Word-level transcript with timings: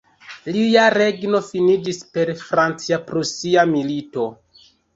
Lia 0.53 0.85
regno 0.93 1.41
finiĝis 1.49 2.01
per 2.17 2.33
la 2.33 2.39
Francia-Prusia 2.49 3.69
Milito. 3.77 4.29